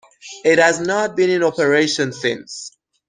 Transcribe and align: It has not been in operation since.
It 0.43 0.57
has 0.57 0.79
not 0.79 1.15
been 1.15 1.29
in 1.29 1.43
operation 1.43 2.11
since. 2.11 2.71